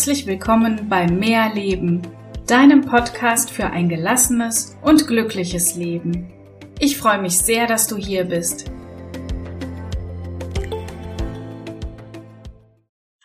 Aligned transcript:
Herzlich 0.00 0.26
willkommen 0.26 0.88
bei 0.88 1.06
Mehr 1.06 1.52
Leben, 1.52 2.00
deinem 2.46 2.80
Podcast 2.80 3.50
für 3.50 3.66
ein 3.66 3.86
gelassenes 3.86 4.74
und 4.80 5.06
glückliches 5.06 5.74
Leben. 5.74 6.32
Ich 6.78 6.96
freue 6.96 7.20
mich 7.20 7.36
sehr, 7.36 7.66
dass 7.66 7.86
du 7.86 7.98
hier 7.98 8.24
bist. 8.24 8.70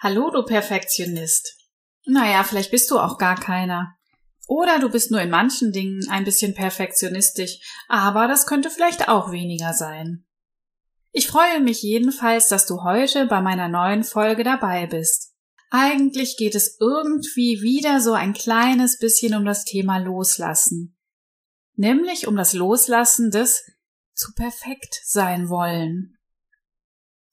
Hallo, 0.02 0.30
du 0.32 0.44
Perfektionist. 0.44 1.56
Naja, 2.08 2.44
vielleicht 2.44 2.72
bist 2.72 2.92
du 2.92 3.00
auch 3.00 3.18
gar 3.18 3.40
keiner. 3.40 3.96
Oder 4.46 4.78
du 4.80 4.90
bist 4.90 5.12
nur 5.12 5.22
in 5.22 5.30
manchen 5.30 5.72
Dingen 5.72 6.02
ein 6.10 6.26
bisschen 6.26 6.56
perfektionistisch, 6.56 7.58
aber 7.88 8.28
das 8.28 8.46
könnte 8.46 8.70
vielleicht 8.70 9.08
auch 9.08 9.32
weniger 9.32 9.72
sein. 9.72 10.26
Ich 11.14 11.30
freue 11.30 11.62
mich 11.62 11.84
jedenfalls, 11.84 12.50
dass 12.50 12.66
du 12.66 12.84
heute 12.84 13.28
bei 13.28 13.40
meiner 13.40 13.70
neuen 13.70 14.04
Folge 14.04 14.44
dabei 14.44 14.88
bist. 14.88 15.35
Eigentlich 15.78 16.38
geht 16.38 16.56
es 16.56 16.78
irgendwie 16.80 17.62
wieder 17.62 18.00
so 18.00 18.14
ein 18.14 18.32
kleines 18.32 18.98
bisschen 18.98 19.36
um 19.36 19.44
das 19.44 19.66
Thema 19.66 19.98
Loslassen. 19.98 20.98
Nämlich 21.74 22.28
um 22.28 22.38
das 22.38 22.54
Loslassen 22.54 23.30
des 23.30 23.62
zu 24.14 24.34
perfekt 24.36 25.02
sein 25.04 25.50
wollen. 25.50 26.18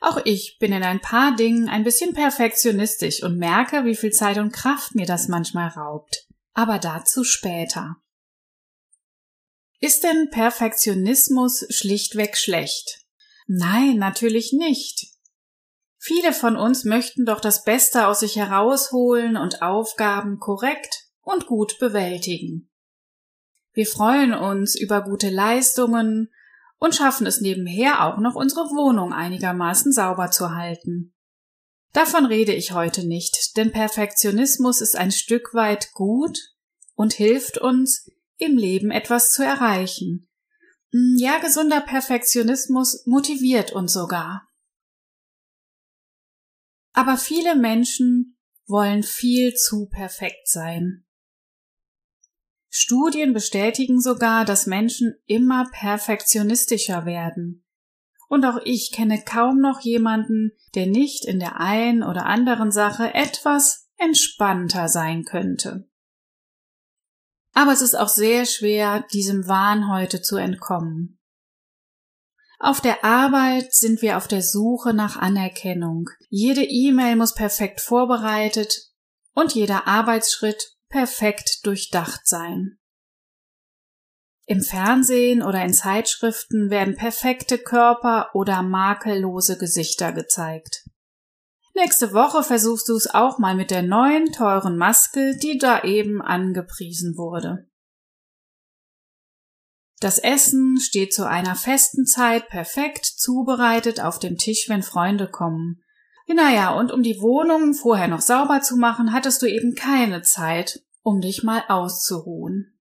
Auch 0.01 0.21
ich 0.25 0.57
bin 0.59 0.73
in 0.73 0.83
ein 0.83 1.01
paar 1.01 1.37
Dingen 1.37 1.69
ein 1.69 1.85
bisschen 1.85 2.15
perfektionistisch 2.15 3.23
und 3.23 3.39
merke, 3.39 3.85
wie 3.85 3.95
viel 3.95 4.11
Zeit 4.11 4.39
und 4.39 4.53
Kraft 4.53 4.97
mir 4.97 5.07
das 5.07 5.29
manchmal 5.29 5.69
raubt. 5.69 6.27
Aber 6.53 6.81
dazu 6.81 7.23
später. 7.23 8.03
Ist 9.79 10.03
denn 10.03 10.31
Perfektionismus 10.31 11.65
schlichtweg 11.71 12.37
schlecht? 12.37 13.07
Nein, 13.47 13.99
natürlich 13.99 14.53
nicht. 14.53 15.13
Viele 16.05 16.33
von 16.33 16.57
uns 16.57 16.83
möchten 16.83 17.27
doch 17.27 17.39
das 17.39 17.63
Beste 17.63 18.09
aus 18.09 18.19
sich 18.19 18.35
herausholen 18.35 19.37
und 19.37 19.63
Aufgaben 19.63 20.41
korrekt 20.41 21.05
und 21.21 21.47
gut 21.47 21.79
bewältigen. 21.79 22.69
Wir 23.73 23.87
freuen 23.87 24.35
uns 24.35 24.75
über 24.75 25.03
gute 25.03 25.31
Leistungen 25.31 26.29
und 26.81 26.97
schaffen 26.97 27.25
es 27.25 27.41
nebenher 27.41 28.05
auch 28.05 28.19
noch 28.19 28.35
unsere 28.35 28.63
Wohnung 28.71 29.13
einigermaßen 29.13 29.93
sauber 29.93 30.33
zu 30.33 30.53
halten. 30.57 31.15
Davon 31.93 32.27
rede 32.27 32.53
ich 32.53 32.73
heute 32.73 33.07
nicht, 33.07 33.57
denn 33.57 33.71
Perfektionismus 33.71 34.81
ist 34.81 34.97
ein 34.97 35.13
Stück 35.13 35.55
weit 35.55 35.93
gut 35.93 36.37
und 36.97 37.13
hilft 37.13 37.59
uns, 37.59 38.11
im 38.39 38.57
Leben 38.57 38.91
etwas 38.91 39.31
zu 39.31 39.45
erreichen. 39.45 40.29
Ja, 40.91 41.39
gesunder 41.39 41.81
Perfektionismus 41.81 43.07
motiviert 43.07 43.71
uns 43.71 43.93
sogar. 43.93 44.49
Aber 46.93 47.17
viele 47.17 47.57
Menschen 47.57 48.37
wollen 48.67 49.03
viel 49.03 49.55
zu 49.55 49.87
perfekt 49.87 50.49
sein. 50.49 51.05
Studien 52.69 53.35
bestätigen 53.35 54.01
sogar, 54.01 54.45
dass 54.45 54.67
Menschen 54.67 55.15
immer 55.27 55.69
perfektionistischer 55.73 57.05
werden. 57.05 57.67
Und 58.29 58.47
auch 58.47 58.59
ich 58.65 58.93
kenne 58.93 59.23
kaum 59.23 59.61
noch 59.61 59.81
jemanden, 59.81 60.53
der 60.75 60.87
nicht 60.87 61.27
in 61.27 61.39
der 61.39 61.61
einen 61.61 62.03
oder 62.03 62.25
anderen 62.25 62.73
Sache 62.73 63.13
etwas 63.13 63.91
entspannter 63.99 64.89
sein 64.89 65.25
könnte. 65.25 65.87
Aber 67.53 67.73
es 67.73 67.83
ist 67.83 67.95
auch 67.95 68.09
sehr 68.09 68.47
schwer, 68.47 69.05
diesem 69.13 69.47
Wahn 69.47 69.93
heute 69.93 70.23
zu 70.23 70.37
entkommen. 70.37 71.19
Auf 72.65 72.81
der 72.81 73.05
Arbeit 73.05 73.75
sind 73.75 74.03
wir 74.03 74.17
auf 74.17 74.29
der 74.29 74.41
Suche 74.41 74.95
nach 74.95 75.17
Anerkennung. 75.17 76.09
Jede 76.29 76.63
E-Mail 76.63 77.17
muss 77.17 77.35
perfekt 77.35 77.81
vorbereitet 77.81 78.93
und 79.35 79.53
jeder 79.53 79.89
Arbeitsschritt 79.89 80.77
perfekt 80.89 81.67
durchdacht 81.67 82.21
sein. 82.25 82.79
Im 84.47 84.61
Fernsehen 84.61 85.43
oder 85.43 85.65
in 85.65 85.75
Zeitschriften 85.75 86.71
werden 86.71 86.95
perfekte 86.95 87.59
Körper 87.59 88.31
oder 88.33 88.63
makellose 88.63 89.59
Gesichter 89.59 90.13
gezeigt. 90.13 90.89
Nächste 91.75 92.13
Woche 92.13 92.45
versuchst 92.45 92.89
du 92.89 92.95
es 92.95 93.13
auch 93.13 93.39
mal 93.39 93.57
mit 93.57 93.73
der 93.73 93.83
neuen 93.83 94.31
teuren 94.31 94.77
Maske, 94.77 95.37
die 95.37 95.59
da 95.59 95.83
eben 95.83 96.23
angepriesen 96.23 97.17
wurde. 97.17 97.67
Das 100.03 100.19
Essen 100.19 100.81
steht 100.81 101.15
zu 101.15 101.29
einer 101.29 101.55
festen 101.55 102.07
Zeit 102.07 102.49
perfekt 102.49 103.07
zubereitet 103.07 104.01
auf 104.01 104.19
dem 104.19 104.37
Tisch, 104.37 104.69
wenn 104.69 104.83
Freunde 104.83 105.31
kommen. 105.31 105.81
Naja, 106.27 106.77
und 106.77 106.91
um 106.91 107.05
die 107.05 107.21
Wohnung 107.21 107.73
vorher 107.73 108.09
noch 108.09 108.21
sauber 108.21 108.63
zu 108.63 108.77
machen, 108.77 109.13
hattest 109.13 109.43
du 109.43 109.47
eben 109.47 109.77
keine 109.77 110.23
Zeit, 110.23 110.83
um 111.03 111.21
dich 111.21 111.45
mal 111.45 111.63
auszuruhen. 111.69 112.77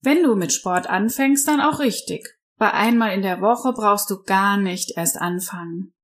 Wenn 0.00 0.24
du 0.24 0.34
mit 0.34 0.52
Sport 0.52 0.88
anfängst, 0.88 1.46
dann 1.46 1.60
auch 1.60 1.78
richtig. 1.78 2.36
Bei 2.56 2.72
einmal 2.72 3.12
in 3.12 3.22
der 3.22 3.40
Woche 3.40 3.72
brauchst 3.72 4.10
du 4.10 4.20
gar 4.24 4.56
nicht 4.56 4.96
erst 4.96 5.20
anfangen. 5.20 5.94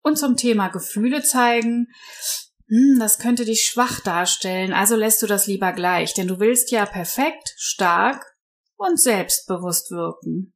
Und 0.00 0.16
zum 0.16 0.36
Thema 0.36 0.68
Gefühle 0.68 1.24
zeigen, 1.24 1.88
hm, 2.68 2.98
das 2.98 3.18
könnte 3.18 3.44
dich 3.44 3.62
schwach 3.62 4.00
darstellen, 4.00 4.72
also 4.72 4.96
lässt 4.96 5.22
du 5.22 5.26
das 5.26 5.46
lieber 5.46 5.72
gleich, 5.72 6.14
denn 6.14 6.26
du 6.26 6.40
willst 6.40 6.70
ja 6.70 6.84
perfekt, 6.84 7.54
stark 7.56 8.24
und 8.76 9.00
selbstbewusst 9.00 9.90
wirken. 9.90 10.52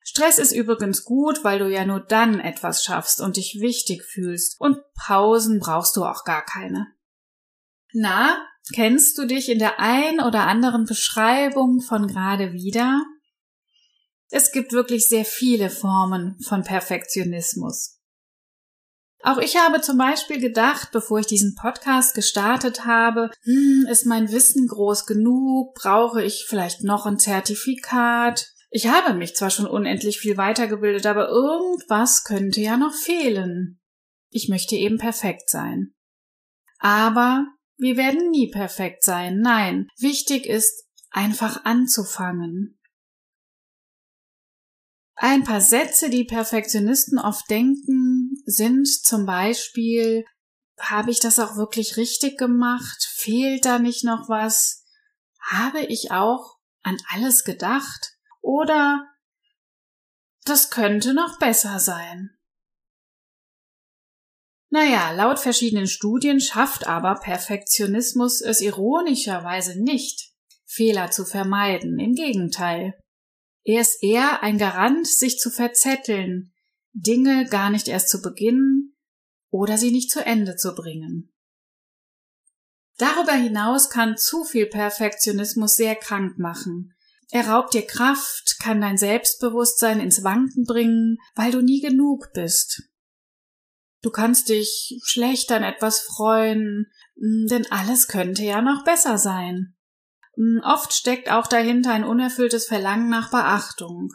Stress 0.00 0.38
ist 0.38 0.52
übrigens 0.52 1.04
gut, 1.04 1.44
weil 1.44 1.58
du 1.58 1.70
ja 1.70 1.84
nur 1.84 2.00
dann 2.00 2.38
etwas 2.38 2.84
schaffst 2.84 3.20
und 3.20 3.36
dich 3.36 3.58
wichtig 3.60 4.04
fühlst, 4.04 4.60
und 4.60 4.78
Pausen 4.94 5.60
brauchst 5.60 5.96
du 5.96 6.04
auch 6.04 6.24
gar 6.24 6.44
keine. 6.44 6.88
Na, 7.92 8.36
kennst 8.74 9.16
du 9.18 9.26
dich 9.26 9.48
in 9.48 9.58
der 9.58 9.80
ein 9.80 10.20
oder 10.20 10.46
anderen 10.46 10.84
Beschreibung 10.84 11.80
von 11.80 12.06
gerade 12.06 12.52
wieder? 12.52 13.02
Es 14.30 14.52
gibt 14.52 14.72
wirklich 14.72 15.08
sehr 15.08 15.24
viele 15.24 15.70
Formen 15.70 16.38
von 16.40 16.64
Perfektionismus. 16.64 17.93
Auch 19.26 19.38
ich 19.38 19.56
habe 19.56 19.80
zum 19.80 19.96
Beispiel 19.96 20.38
gedacht, 20.38 20.90
bevor 20.92 21.18
ich 21.18 21.26
diesen 21.26 21.54
Podcast 21.54 22.14
gestartet 22.14 22.84
habe, 22.84 23.30
hm, 23.44 23.86
ist 23.90 24.04
mein 24.04 24.30
Wissen 24.30 24.68
groß 24.68 25.06
genug? 25.06 25.74
Brauche 25.74 26.22
ich 26.22 26.44
vielleicht 26.46 26.84
noch 26.84 27.06
ein 27.06 27.18
Zertifikat? 27.18 28.52
Ich 28.68 28.86
habe 28.86 29.14
mich 29.14 29.34
zwar 29.34 29.48
schon 29.48 29.66
unendlich 29.66 30.18
viel 30.18 30.36
weitergebildet, 30.36 31.06
aber 31.06 31.30
irgendwas 31.30 32.24
könnte 32.24 32.60
ja 32.60 32.76
noch 32.76 32.92
fehlen. 32.92 33.80
Ich 34.28 34.50
möchte 34.50 34.76
eben 34.76 34.98
perfekt 34.98 35.48
sein. 35.48 35.94
Aber 36.78 37.46
wir 37.78 37.96
werden 37.96 38.30
nie 38.30 38.50
perfekt 38.50 39.04
sein. 39.04 39.40
Nein, 39.40 39.88
wichtig 39.96 40.44
ist, 40.44 40.84
einfach 41.10 41.64
anzufangen. 41.64 42.78
Ein 45.16 45.44
paar 45.44 45.60
Sätze, 45.60 46.10
die 46.10 46.24
Perfektionisten 46.24 47.18
oft 47.18 47.48
denken, 47.48 48.42
sind 48.46 48.86
zum 48.88 49.26
Beispiel, 49.26 50.24
habe 50.78 51.10
ich 51.10 51.20
das 51.20 51.38
auch 51.38 51.56
wirklich 51.56 51.96
richtig 51.96 52.36
gemacht? 52.36 53.08
Fehlt 53.14 53.64
da 53.64 53.78
nicht 53.78 54.04
noch 54.04 54.28
was? 54.28 54.84
Habe 55.40 55.80
ich 55.80 56.10
auch 56.10 56.56
an 56.82 56.96
alles 57.10 57.44
gedacht? 57.44 58.16
Oder 58.40 59.06
das 60.44 60.70
könnte 60.70 61.14
noch 61.14 61.38
besser 61.38 61.78
sein. 61.78 62.30
Naja, 64.70 65.12
laut 65.12 65.38
verschiedenen 65.38 65.86
Studien 65.86 66.40
schafft 66.40 66.88
aber 66.88 67.14
Perfektionismus 67.20 68.40
es 68.40 68.60
ironischerweise 68.60 69.80
nicht, 69.80 70.32
Fehler 70.66 71.12
zu 71.12 71.24
vermeiden. 71.24 72.00
Im 72.00 72.14
Gegenteil. 72.14 72.98
Er 73.64 73.80
ist 73.80 74.02
eher 74.02 74.42
ein 74.42 74.58
Garant, 74.58 75.06
sich 75.06 75.38
zu 75.38 75.50
verzetteln, 75.50 76.52
Dinge 76.92 77.46
gar 77.46 77.70
nicht 77.70 77.88
erst 77.88 78.10
zu 78.10 78.20
beginnen 78.20 78.96
oder 79.50 79.78
sie 79.78 79.90
nicht 79.90 80.10
zu 80.10 80.24
Ende 80.24 80.56
zu 80.56 80.74
bringen. 80.74 81.32
Darüber 82.98 83.32
hinaus 83.32 83.90
kann 83.90 84.16
zu 84.16 84.44
viel 84.44 84.66
Perfektionismus 84.66 85.76
sehr 85.76 85.96
krank 85.96 86.38
machen. 86.38 86.94
Er 87.30 87.48
raubt 87.48 87.74
dir 87.74 87.86
Kraft, 87.86 88.58
kann 88.60 88.80
dein 88.80 88.98
Selbstbewusstsein 88.98 89.98
ins 89.98 90.22
Wanken 90.22 90.64
bringen, 90.64 91.18
weil 91.34 91.50
du 91.50 91.60
nie 91.60 91.80
genug 91.80 92.32
bist. 92.32 92.82
Du 94.02 94.10
kannst 94.10 94.50
dich 94.50 95.00
schlecht 95.02 95.50
an 95.50 95.62
etwas 95.62 96.00
freuen, 96.00 96.86
denn 97.16 97.66
alles 97.70 98.06
könnte 98.06 98.44
ja 98.44 98.60
noch 98.60 98.84
besser 98.84 99.18
sein. 99.18 99.74
Hm, 100.36 100.60
oft 100.64 100.92
steckt 100.92 101.30
auch 101.30 101.46
dahinter 101.46 101.92
ein 101.92 102.04
unerfülltes 102.04 102.66
Verlangen 102.66 103.08
nach 103.08 103.30
Beachtung. 103.30 104.12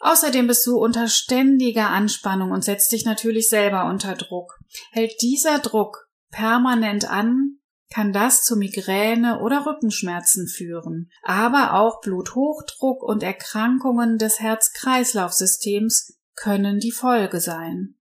Außerdem 0.00 0.46
bist 0.46 0.66
du 0.66 0.78
unter 0.78 1.08
ständiger 1.08 1.90
Anspannung 1.90 2.52
und 2.52 2.62
setzt 2.62 2.92
dich 2.92 3.04
natürlich 3.04 3.48
selber 3.48 3.86
unter 3.86 4.14
Druck. 4.14 4.60
Hält 4.92 5.20
dieser 5.22 5.58
Druck 5.58 6.08
permanent 6.30 7.10
an, 7.10 7.58
kann 7.90 8.12
das 8.12 8.44
zu 8.44 8.56
Migräne 8.56 9.40
oder 9.40 9.66
Rückenschmerzen 9.66 10.46
führen, 10.46 11.10
aber 11.22 11.74
auch 11.74 12.00
Bluthochdruck 12.00 13.02
und 13.02 13.22
Erkrankungen 13.22 14.18
des 14.18 14.40
Herz-Kreislauf-Systems 14.40 16.18
können 16.36 16.78
die 16.78 16.92
Folge 16.92 17.40
sein. 17.40 17.94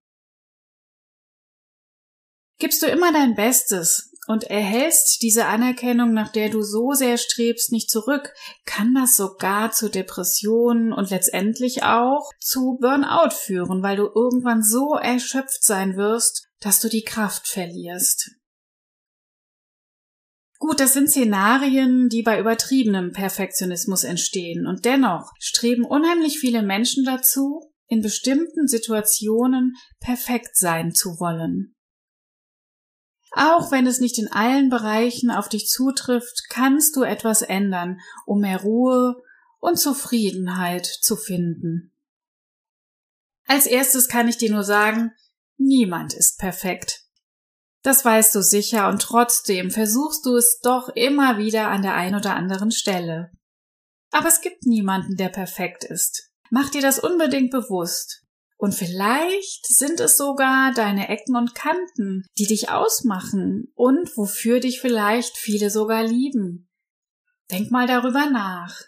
Gibst 2.60 2.82
du 2.82 2.88
immer 2.88 3.14
dein 3.14 3.36
Bestes 3.36 4.07
und 4.28 4.44
erhältst 4.44 5.22
diese 5.22 5.46
Anerkennung, 5.46 6.14
nach 6.14 6.32
der 6.32 6.50
du 6.50 6.62
so 6.62 6.92
sehr 6.92 7.18
strebst, 7.18 7.72
nicht 7.72 7.90
zurück, 7.90 8.34
kann 8.66 8.94
das 8.94 9.16
sogar 9.16 9.72
zu 9.72 9.90
Depressionen 9.90 10.92
und 10.92 11.10
letztendlich 11.10 11.84
auch 11.84 12.30
zu 12.40 12.78
Burnout 12.80 13.32
führen, 13.32 13.82
weil 13.82 13.96
du 13.96 14.10
irgendwann 14.14 14.62
so 14.62 14.96
erschöpft 14.96 15.64
sein 15.64 15.96
wirst, 15.96 16.50
dass 16.60 16.82
du 16.82 16.90
die 16.90 17.04
Kraft 17.04 17.48
verlierst. 17.48 18.32
Gut, 20.60 20.80
das 20.80 20.94
sind 20.94 21.10
Szenarien, 21.10 22.10
die 22.10 22.24
bei 22.24 22.40
übertriebenem 22.40 23.14
Perfektionismus 23.14 24.04
entstehen, 24.04 24.66
und 24.66 24.86
dennoch 24.86 25.32
streben 25.40 25.86
unheimlich 25.86 26.40
viele 26.40 26.64
Menschen 26.64 27.06
dazu, 27.06 27.72
in 27.88 28.02
bestimmten 28.02 28.68
Situationen 28.68 29.76
perfekt 30.00 30.58
sein 30.58 30.94
zu 30.94 31.20
wollen. 31.20 31.77
Auch 33.38 33.72
wenn 33.72 33.86
es 33.86 34.00
nicht 34.00 34.18
in 34.18 34.32
allen 34.32 34.70
Bereichen 34.70 35.30
auf 35.30 35.48
dich 35.48 35.68
zutrifft, 35.68 36.46
kannst 36.50 36.96
du 36.96 37.04
etwas 37.04 37.44
ändern, 37.44 38.00
um 38.26 38.40
mehr 38.40 38.62
Ruhe 38.62 39.22
und 39.60 39.78
Zufriedenheit 39.78 40.88
zu 40.88 41.16
finden. 41.16 41.92
Als 43.46 43.68
erstes 43.68 44.08
kann 44.08 44.28
ich 44.28 44.38
dir 44.38 44.52
nur 44.52 44.64
sagen, 44.64 45.12
niemand 45.56 46.16
ist 46.16 46.40
perfekt. 46.40 47.04
Das 47.84 48.04
weißt 48.04 48.34
du 48.34 48.42
sicher 48.42 48.90
und 48.90 49.04
trotzdem 49.04 49.70
versuchst 49.70 50.26
du 50.26 50.36
es 50.36 50.60
doch 50.64 50.90
immer 50.90 51.38
wieder 51.38 51.68
an 51.68 51.84
der 51.84 51.94
ein 51.94 52.16
oder 52.16 52.36
anderen 52.36 52.72
Stelle. 52.72 53.30
Aber 54.10 54.30
es 54.30 54.42
gibt 54.42 54.66
niemanden, 54.66 55.16
der 55.16 55.30
perfekt 55.30 55.84
ist. 55.84 56.32
Mach 56.50 56.72
dir 56.72 56.82
das 56.82 56.98
unbedingt 56.98 57.52
bewusst. 57.52 58.24
Und 58.58 58.74
vielleicht 58.74 59.68
sind 59.68 60.00
es 60.00 60.18
sogar 60.18 60.74
deine 60.74 61.10
Ecken 61.10 61.36
und 61.36 61.54
Kanten, 61.54 62.26
die 62.40 62.48
dich 62.48 62.70
ausmachen 62.70 63.72
und 63.76 64.18
wofür 64.18 64.60
dich 64.60 64.82
vielleicht 64.82 65.38
viele 65.38 65.70
sogar 65.70 66.04
lieben. 66.04 66.68
Denk 67.52 67.72
mal 67.72 67.86
darüber 67.86 68.30
nach. 68.30 68.82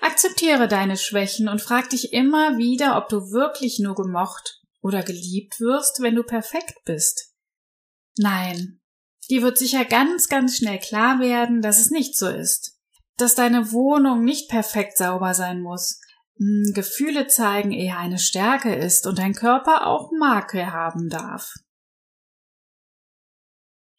Akzeptiere 0.00 0.68
deine 0.68 0.98
Schwächen 0.98 1.48
und 1.48 1.62
frag 1.62 1.88
dich 1.90 2.12
immer 2.12 2.58
wieder, 2.58 2.98
ob 2.98 3.08
du 3.08 3.32
wirklich 3.32 3.78
nur 3.78 3.94
gemocht 3.94 4.60
oder 4.82 5.02
geliebt 5.02 5.58
wirst, 5.58 6.02
wenn 6.02 6.14
du 6.14 6.22
perfekt 6.22 6.76
bist. 6.84 7.34
Nein, 8.18 8.80
dir 9.30 9.42
wird 9.42 9.56
sicher 9.56 9.86
ganz, 9.86 10.28
ganz 10.28 10.58
schnell 10.58 10.78
klar 10.78 11.20
werden, 11.20 11.62
dass 11.62 11.78
es 11.78 11.90
nicht 11.90 12.16
so 12.16 12.28
ist. 12.28 12.78
Dass 13.16 13.34
deine 13.34 13.72
Wohnung 13.72 14.24
nicht 14.24 14.50
perfekt 14.50 14.98
sauber 14.98 15.32
sein 15.32 15.62
muss, 15.62 16.00
hm, 16.38 16.72
Gefühle 16.74 17.26
zeigen 17.26 17.72
eher 17.72 17.98
eine 17.98 18.18
Stärke 18.18 18.74
ist 18.74 19.06
und 19.06 19.18
dein 19.18 19.34
Körper 19.34 19.86
auch 19.86 20.10
Makel 20.12 20.72
haben 20.72 21.08
darf. 21.08 21.54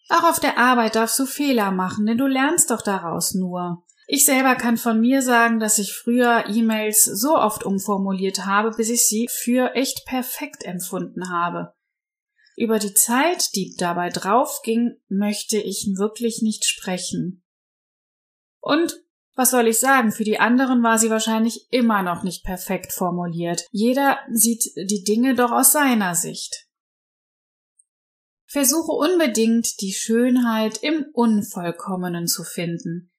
Auch 0.10 0.24
auf 0.24 0.40
der 0.40 0.58
Arbeit 0.58 0.96
darfst 0.96 1.20
du 1.20 1.26
Fehler 1.26 1.72
machen, 1.72 2.06
denn 2.06 2.18
du 2.18 2.28
lernst 2.28 2.72
doch 2.72 2.82
daraus 2.82 3.34
nur. 3.34 3.84
Ich 4.10 4.26
selber 4.26 4.56
kann 4.56 4.78
von 4.78 5.02
mir 5.02 5.22
sagen, 5.22 5.60
dass 5.60 5.80
ich 5.80 5.94
früher 5.94 6.46
E-Mails 6.48 7.04
so 7.04 7.36
oft 7.36 7.66
umformuliert 7.66 8.46
habe, 8.46 8.72
bis 8.72 8.90
ich 8.90 9.06
sie 9.06 9.28
für 9.30 9.76
echt 9.76 10.06
perfekt 10.06 10.64
empfunden 10.64 11.30
habe. 11.30 11.74
Über 12.56 12.80
die 12.80 12.94
Zeit, 12.94 13.54
die 13.56 13.76
dabei 13.78 14.10
draufging, 14.10 14.96
möchte 15.10 15.58
ich 15.58 15.92
wirklich 15.98 16.42
nicht 16.42 16.66
sprechen. 16.66 17.44
Und 18.62 19.04
was 19.38 19.52
soll 19.52 19.68
ich 19.68 19.80
sagen? 19.80 20.12
Für 20.12 20.24
die 20.24 20.40
anderen 20.40 20.82
war 20.82 20.98
sie 20.98 21.12
wahrscheinlich 21.12 21.72
immer 21.72 22.02
noch 22.02 22.24
nicht 22.24 22.44
perfekt 22.44 22.92
formuliert. 22.92 23.68
Jeder 23.72 24.18
sieht 24.32 24.66
die 24.76 25.04
Dinge 25.04 25.36
doch 25.36 25.52
aus 25.52 25.72
seiner 25.72 26.16
Sicht. 26.16 26.68
Versuche 28.48 28.94
unbedingt 28.94 29.80
die 29.82 29.94
Schönheit 29.94 30.82
im 30.82 31.06
Unvollkommenen 31.14 32.28
zu 32.28 32.44
finden, 32.44 33.12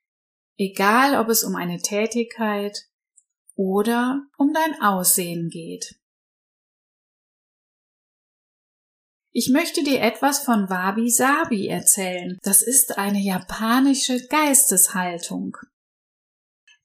egal 0.56 1.20
ob 1.20 1.28
es 1.28 1.44
um 1.44 1.54
eine 1.54 1.78
Tätigkeit 1.78 2.88
oder 3.54 4.22
um 4.38 4.52
dein 4.52 4.82
Aussehen 4.82 5.50
geht. 5.50 6.00
Ich 9.30 9.50
möchte 9.50 9.84
dir 9.84 10.00
etwas 10.00 10.40
von 10.40 10.68
Wabi 10.68 11.10
Sabi 11.10 11.68
erzählen. 11.68 12.38
Das 12.42 12.62
ist 12.62 12.98
eine 12.98 13.20
japanische 13.20 14.26
Geisteshaltung. 14.26 15.56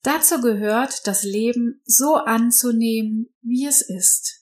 Dazu 0.04 0.42
gehört, 0.42 1.08
das 1.08 1.24
Leben 1.24 1.82
so 1.86 2.16
anzunehmen, 2.16 3.34
wie 3.42 3.66
es 3.66 3.82
ist. 3.82 4.42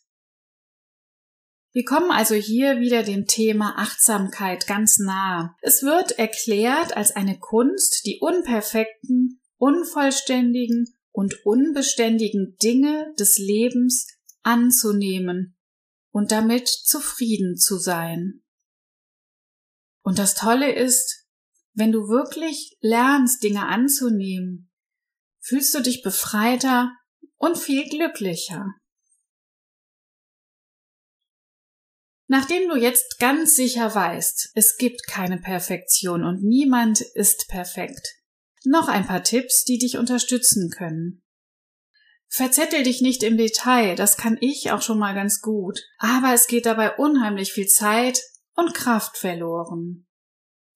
Wir 1.72 1.86
kommen 1.86 2.12
also 2.12 2.36
hier 2.36 2.80
wieder 2.80 3.04
dem 3.04 3.28
Thema 3.28 3.78
Achtsamkeit 3.78 4.68
ganz 4.68 4.98
nahe. 4.98 5.56
Es 5.62 5.84
wird 5.84 6.18
erklärt 6.20 6.98
als 6.98 7.16
eine 7.16 7.40
Kunst, 7.40 8.06
die 8.06 8.20
unperfekten, 8.20 9.40
unvollständigen 9.58 10.98
und 11.12 11.46
unbeständigen 11.46 12.58
Dinge 12.62 13.14
des 13.20 13.38
Lebens 13.38 14.08
anzunehmen 14.42 15.56
und 16.10 16.32
damit 16.32 16.68
zufrieden 16.68 17.56
zu 17.56 17.78
sein. 17.78 18.44
Und 20.02 20.18
das 20.18 20.34
Tolle 20.34 20.74
ist, 20.74 21.28
wenn 21.74 21.92
du 21.92 22.10
wirklich 22.10 22.78
lernst, 22.82 23.44
Dinge 23.44 23.68
anzunehmen, 23.68 24.71
fühlst 25.42 25.74
du 25.74 25.82
dich 25.82 26.02
befreiter 26.02 26.92
und 27.38 27.58
viel 27.58 27.90
glücklicher. 27.90 28.66
Nachdem 32.28 32.70
du 32.70 32.78
jetzt 32.78 33.20
ganz 33.20 33.56
sicher 33.56 33.94
weißt, 33.94 34.52
es 34.54 34.78
gibt 34.78 35.06
keine 35.06 35.38
Perfektion 35.38 36.24
und 36.24 36.44
niemand 36.44 37.02
ist 37.02 37.50
perfekt, 37.50 38.08
noch 38.64 38.88
ein 38.88 39.06
paar 39.06 39.24
Tipps, 39.24 39.66
die 39.66 39.78
dich 39.78 39.98
unterstützen 39.98 40.70
können. 40.70 41.22
Verzettel 42.30 42.84
dich 42.84 43.02
nicht 43.02 43.24
im 43.24 43.36
Detail, 43.36 43.96
das 43.96 44.16
kann 44.16 44.38
ich 44.40 44.72
auch 44.72 44.82
schon 44.82 44.98
mal 44.98 45.14
ganz 45.14 45.42
gut, 45.42 45.82
aber 45.98 46.34
es 46.34 46.48
geht 46.48 46.66
dabei 46.66 46.96
unheimlich 46.96 47.52
viel 47.52 47.68
Zeit 47.68 48.22
und 48.56 48.74
Kraft 48.74 49.18
verloren. 49.18 50.08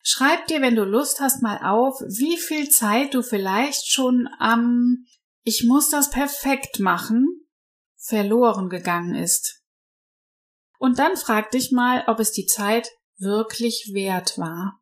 Schreib 0.08 0.46
dir, 0.46 0.62
wenn 0.62 0.76
du 0.76 0.84
Lust 0.84 1.20
hast, 1.20 1.42
mal 1.42 1.58
auf, 1.64 2.00
wie 2.02 2.38
viel 2.38 2.70
Zeit 2.70 3.16
du 3.16 3.24
vielleicht 3.24 3.92
schon 3.92 4.30
am 4.38 5.06
Ich 5.44 5.64
muss 5.64 5.90
das 5.90 6.12
perfekt 6.12 6.80
machen 6.80 7.46
verloren 7.98 8.70
gegangen 8.70 9.16
ist. 9.16 9.64
Und 10.78 11.00
dann 11.00 11.18
frag 11.18 11.50
dich 11.52 11.72
mal, 11.72 12.04
ob 12.06 12.20
es 12.20 12.32
die 12.32 12.46
Zeit 12.46 12.92
wirklich 13.18 13.92
wert 13.94 14.38
war. 14.38 14.80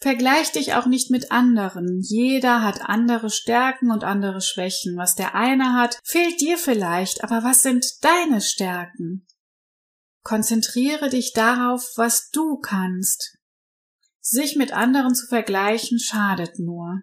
Vergleich 0.00 0.50
dich 0.50 0.74
auch 0.74 0.86
nicht 0.86 1.12
mit 1.12 1.30
anderen. 1.30 2.00
Jeder 2.00 2.62
hat 2.62 2.80
andere 2.82 3.30
Stärken 3.30 3.92
und 3.92 4.02
andere 4.02 4.40
Schwächen. 4.40 4.96
Was 4.96 5.14
der 5.14 5.36
eine 5.36 5.74
hat, 5.74 6.00
fehlt 6.02 6.40
dir 6.40 6.58
vielleicht, 6.58 7.22
aber 7.22 7.44
was 7.44 7.62
sind 7.62 7.86
deine 8.02 8.40
Stärken? 8.40 9.28
Konzentriere 10.22 11.08
dich 11.08 11.32
darauf, 11.32 11.92
was 11.96 12.30
du 12.30 12.58
kannst. 12.58 13.38
Sich 14.20 14.56
mit 14.56 14.72
anderen 14.72 15.14
zu 15.14 15.26
vergleichen 15.26 15.98
schadet 15.98 16.58
nur. 16.58 17.02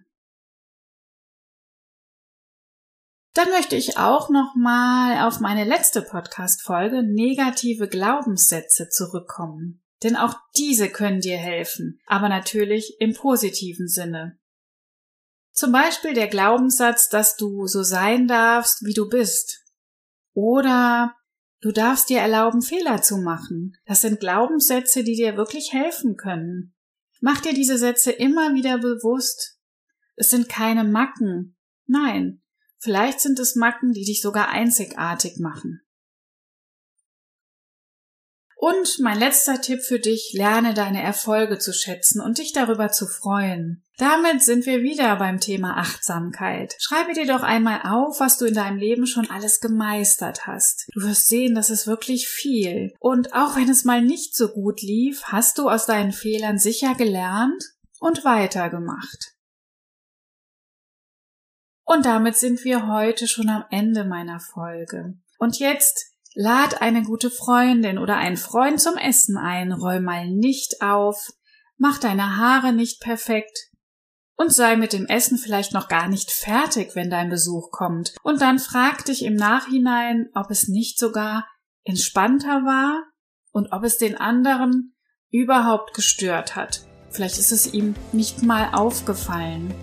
Dann 3.34 3.50
möchte 3.50 3.76
ich 3.76 3.98
auch 3.98 4.30
noch 4.30 4.56
mal 4.56 5.28
auf 5.28 5.40
meine 5.40 5.64
letzte 5.64 6.02
Podcast 6.02 6.62
Folge 6.62 7.04
negative 7.04 7.88
Glaubenssätze 7.88 8.90
zurückkommen, 8.90 9.84
denn 10.02 10.16
auch 10.16 10.34
diese 10.58 10.90
können 10.90 11.22
dir 11.22 11.38
helfen, 11.38 12.00
aber 12.06 12.28
natürlich 12.28 12.98
im 13.00 13.14
positiven 13.14 13.88
Sinne. 13.88 14.40
Zum 15.52 15.72
Beispiel 15.72 16.14
der 16.14 16.28
Glaubenssatz, 16.28 17.10
dass 17.10 17.36
du 17.36 17.68
so 17.68 17.84
sein 17.84 18.28
darfst, 18.28 18.86
wie 18.86 18.94
du 18.94 19.10
bist. 19.10 19.66
Oder 20.34 21.16
Du 21.62 21.72
darfst 21.72 22.10
dir 22.10 22.20
erlauben, 22.20 22.62
Fehler 22.62 23.01
zu 23.01 23.18
machen. 23.18 23.75
Das 23.86 24.01
sind 24.01 24.20
Glaubenssätze, 24.20 25.04
die 25.04 25.16
dir 25.16 25.36
wirklich 25.36 25.74
helfen 25.74 26.16
können. 26.16 26.74
Mach 27.20 27.42
dir 27.42 27.54
diese 27.54 27.78
Sätze 27.78 28.12
immer 28.12 28.54
wieder 28.54 28.78
bewusst. 28.78 29.60
Es 30.16 30.30
sind 30.30 30.48
keine 30.48 30.86
Macken. 30.86 31.58
Nein, 31.86 32.42
vielleicht 32.78 33.20
sind 33.20 33.39
es 33.39 33.56
Macken, 33.56 33.92
die 33.92 34.06
dich 34.06 34.22
sogar 34.22 34.50
einzigartig 34.50 35.38
machen. 35.39 35.82
Und 38.62 39.00
mein 39.00 39.18
letzter 39.18 39.62
Tipp 39.62 39.84
für 39.84 40.00
dich, 40.00 40.34
lerne 40.34 40.74
deine 40.74 41.01
Erfolge 41.01 41.60
zu 41.60 41.72
schätzen 41.72 42.20
und 42.20 42.39
dich 42.39 42.51
darüber 42.51 42.92
zu 42.92 43.08
freuen. 43.08 43.86
Damit 43.98 44.44
sind 44.44 44.66
wir 44.66 44.82
wieder 44.82 45.16
beim 45.16 45.39
Thema 45.39 45.78
Achtsamkeit. 45.78 46.75
Schreibe 46.78 47.13
dir 47.13 47.25
doch 47.25 47.42
einmal 47.42 47.84
auf, 47.86 48.20
was 48.20 48.38
du 48.38 48.44
in 48.44 48.56
deinem 48.56 48.78
Leben 48.78 49.08
schon 49.08 49.30
alles 49.30 49.62
gemeistert 49.62 50.46
hast. 50.46 50.89
Du 50.94 51.04
wirst 51.04 51.30
sehen, 51.30 51.56
das 51.56 51.70
ist 51.70 51.88
wirklich 51.88 52.28
viel. 52.28 52.94
Und 53.00 53.34
auch 53.34 53.56
wenn 53.56 53.70
es 53.70 53.86
mal 53.86 54.01
nicht 54.01 54.36
so 54.36 54.50
gut 54.50 54.82
lief, 54.82 55.24
hast 55.24 55.58
du 55.58 55.70
aus 55.70 55.86
deinen 55.86 56.12
Fehlern 56.12 56.58
sicher 56.58 56.96
gelernt 56.96 57.63
und 58.01 58.25
weitergemacht. 58.25 59.36
Und 61.86 62.06
damit 62.06 62.36
sind 62.36 62.66
wir 62.66 62.88
heute 62.88 63.25
schon 63.25 63.48
am 63.48 63.63
Ende 63.72 64.04
meiner 64.04 64.42
Folge. 64.42 65.13
Und 65.38 65.60
jetzt 65.60 66.09
Lad 66.36 66.81
eine 66.81 67.03
gute 67.03 67.31
Freundin 67.31 67.98
oder 67.98 68.17
einen 68.17 68.38
Freund 68.38 68.79
zum 68.79 68.98
Essen 68.98 69.38
ein, 69.38 69.71
räum 69.71 70.03
mal 70.03 70.27
nicht 70.29 70.81
auf, 70.81 71.31
mach 71.77 71.98
deine 71.98 72.38
Haare 72.38 72.71
nicht 72.71 73.01
perfekt 73.01 73.69
und 74.36 74.53
sei 74.53 74.77
mit 74.77 74.93
dem 74.93 75.05
Essen 75.07 75.38
vielleicht 75.38 75.74
noch 75.74 75.88
gar 75.88 76.07
nicht 76.07 76.31
fertig, 76.31 76.95
wenn 76.95 77.09
dein 77.09 77.29
Besuch 77.29 77.71
kommt. 77.71 78.15
Und 78.24 78.41
dann 78.41 78.59
frag 78.59 79.03
dich 79.05 79.25
im 79.25 79.36
Nachhinein, 79.36 80.29
ob 80.33 80.51
es 80.51 80.67
nicht 80.67 81.00
sogar 81.00 81.48
entspannter 81.83 82.63
war 82.63 83.03
und 83.51 83.74
ob 83.74 83.83
es 83.83 83.98
den 83.98 84.15
anderen 84.15 84.95
überhaupt 85.31 85.93
gestört 85.93 86.55
hat. 86.55 86.86
Vielleicht 87.09 87.38
ist 87.39 87.51
es 87.51 87.74
ihm 87.74 87.95
nicht 88.12 88.43
mal 88.43 88.69
aufgefallen. 88.74 89.74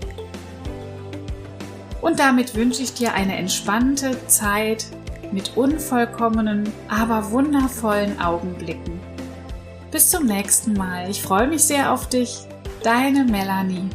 Und 2.01 2.21
damit 2.21 2.55
wünsche 2.55 2.83
ich 2.83 2.95
dir 2.95 3.15
eine 3.15 3.37
entspannte 3.37 4.27
Zeit 4.29 4.87
mit 5.33 5.57
unvollkommenen, 5.57 6.73
aber 6.89 7.31
wundervollen 7.31 8.21
Augenblicken. 8.21 9.01
Bis 9.91 10.11
zum 10.11 10.27
nächsten 10.27 10.75
Mal. 10.75 11.09
Ich 11.11 11.23
freue 11.23 11.49
mich 11.49 11.65
sehr 11.65 11.93
auf 11.93 12.09
dich. 12.09 12.47
Deine 12.83 13.25
Melanie. 13.25 13.89